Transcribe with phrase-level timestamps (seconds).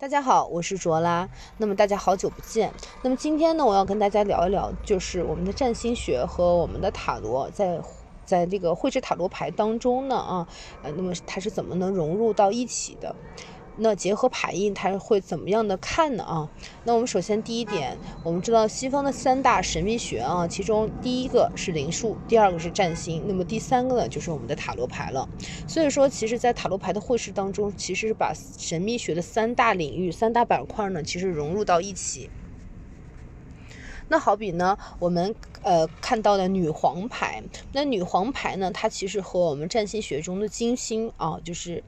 [0.00, 1.28] 大家好，我是卓拉。
[1.56, 2.72] 那么大家好久不见。
[3.02, 7.80] 那么今天呢，我要跟大家聊一聊，就是我们的占星学和我们的塔罗在
[8.24, 10.46] 在这个绘制塔罗牌当中呢啊，
[10.84, 13.12] 呃，那么它是怎么能融入到一起的？
[13.80, 16.24] 那结合牌印，它会怎么样的看呢？
[16.24, 16.48] 啊，
[16.84, 25.28] 那我们首先第一点，我们知道西方的三大神秘学啊，其中第一个是灵数，第二个是占星，那么第三个呢就是我们的塔罗牌了。
[25.66, 32.28] 所以说，其实，在塔罗牌的绘制当中，其实是把神秘学的三大领域、三大板块呢，其实融入到一起。
[34.08, 41.84] 那好比呢，我们呃看到的女皇牌，那女皇牌呢，它其实和我们占星学中的金星啊，就是。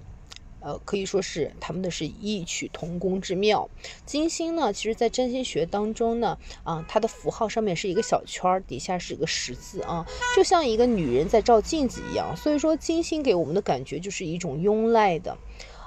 [0.60, 3.69] 呃，可以说是他们的是异曲同工之妙。
[4.06, 12.36] 金星呢，其实在占星学当中呢，啊，它的符号上面是一个小圈儿，底下是一个十字啊，就像一个女人在照镜子一样。
[12.36, 15.36] 所以说，金星给我们的感觉就是一种慵懒的，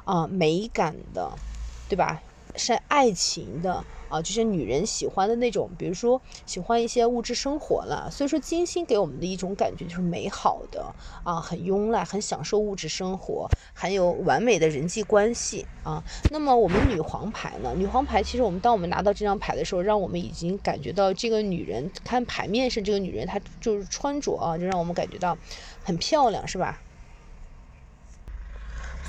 [0.05, 1.31] 啊，美感的，
[1.87, 2.21] 对吧？
[2.55, 3.83] 是爱情的。
[4.09, 16.03] 啊，就是女人喜欢的那种，比如说喜欢一些物质生活了，所以说金星给我们的一种感觉就是美好的啊，很慵懒，很享受物质生活，还有完美的人际关系啊。
[16.29, 17.73] 那么我们女皇牌呢？
[17.75, 25.35] 女皇牌其实我们当我们拿到这张牌的时候，让我们已经感觉到这个女人看牌面上这个女人她就是穿着啊，就让我们感觉到
[25.81, 26.83] 很漂亮，是吧？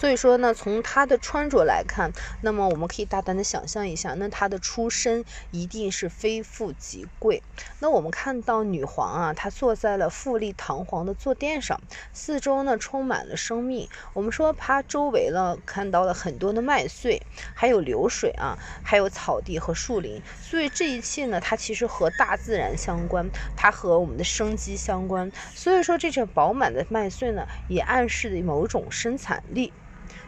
[0.04, 7.42] 所以说呢，从她的穿着来看，那么我们可以大胆的想象一下，那她的出身一定是非富即贵。
[7.78, 11.80] 那我们看到女皇啊，她坐在了富丽堂皇的坐垫上，
[12.12, 13.88] 四周呢充满了生命。
[14.12, 17.22] 我们说她周围呢看到了很多的麦穗，
[17.54, 20.22] 还有流水啊，还有草地和树林。
[20.38, 25.32] 所以这一切呢，它其实和大自然相关，它和我们的生机相关。
[25.54, 29.72] 所以说这种饱满的麦穗呢，也暗示着某种生产力。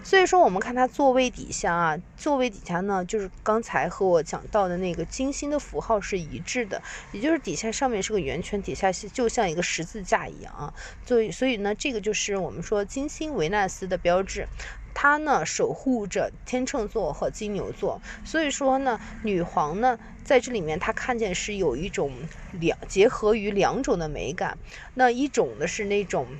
[0.03, 6.81] 所以说，我们看它座位底下啊，座位底下呢，就是刚才和我讲到的那个金星的符号是一致的，
[7.13, 10.73] 也就是底下上面是个圆圈，底下是就像一个十字架一样啊。
[11.05, 14.49] 所以，所以呢，这个就是我们说金星维纳斯的标志，
[14.95, 18.01] 它呢守护着天秤座和金牛座。
[18.25, 24.57] 所以说呢，女皇呢在这里面，她看见是有一种两结合于两种的美感，
[24.95, 26.39] 那一种呢是那种。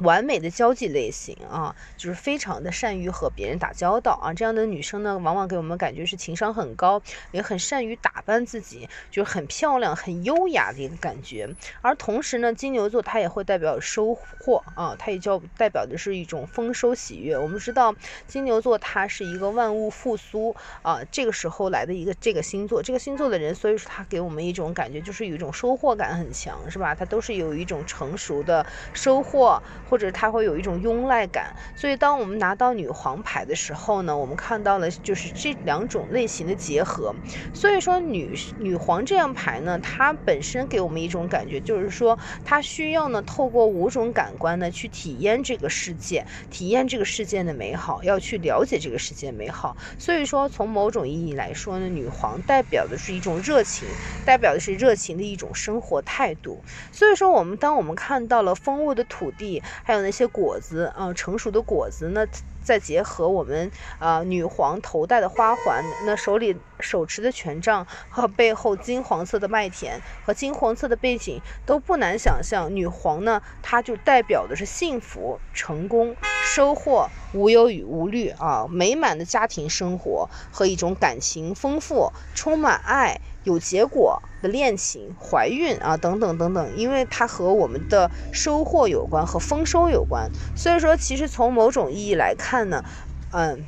[0.00, 4.32] 完美的交际类型啊，就是非常的善于和别人打交道啊。
[4.32, 11.54] 这样的女生呢，往往给我们感觉是情商很高，也很善于打扮自己，就是很漂亮、很优雅的一个感觉。
[11.82, 17.36] 而同时呢，金牛座它也会代表收获啊，它也叫代表的是一种丰收喜悦。
[17.36, 17.94] 我们知道
[18.26, 26.94] 金牛座它是一个万物复苏啊，这个时候来的一个这个星座，这个星座的人，所以说他给我们一种感觉就是有一种收获感很强，是吧？
[26.94, 28.64] 他都是有一种成熟的
[28.94, 29.62] 收获。
[29.92, 37.14] 或者他会有一种慵懒感，所以当我们拿到女皇牌的时候呢，我们看到了就是这两种类型的结合。
[37.52, 49.76] 所以说女女皇这样牌呢，它本身给我们一种感觉，就是说它需要呢透过五种感官呢去体验这个世界，体验这个世界的美好，要去了解这个世界美好。
[49.98, 53.86] 所以说从某种意义来说呢，女皇代表的是一种热情，
[54.24, 56.64] 代表的是热情的一种生活态度。
[56.90, 59.62] 所以说我们当我们看到了丰沃的土地。
[59.82, 62.26] 还有那些果子嗯，成熟的果子，那
[62.62, 76.14] 再结合我们啊女皇头戴的花环，那手里手持的权杖和背后金黄色的麦田和金黄色的背景，都不难想象，女皇呢，她就代表的是幸福、成功、
[76.54, 83.20] 收获、无忧与无虑啊，美满的家庭生活和一种感情丰富、充满爱。
[83.44, 90.30] 有结果的恋情、怀孕啊等等等等，因为它和我们的收获有关，和丰收有关。
[90.54, 92.84] 所以说，其实从某种意义来看呢，
[93.30, 93.66] 嗯，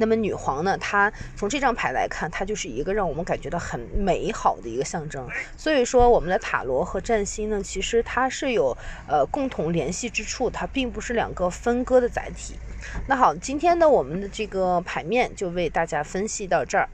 [0.00, 5.28] 那么女皇呢，她从这张牌来看，它就是一个让我们感觉到很美好的一个象征。
[5.58, 12.58] 所以说，我们的塔罗和占星呢，其实它是有呃共同联系之处，它并不是两个分割的载体。
[13.06, 16.88] 那好，今天呢，我们的这个牌面就为大家分析到这儿。